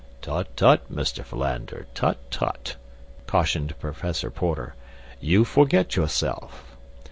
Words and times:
"Tut, 0.19 0.57
tut, 0.57 0.91
Mr. 0.91 1.23
Philander, 1.23 1.85
tut, 1.93 2.17
tut!" 2.31 2.75
cautioned 3.27 3.79
Professor 3.79 4.31
Porter; 4.31 4.73
"you 5.19 5.45
forget 5.45 5.95
yourself." 5.95 6.75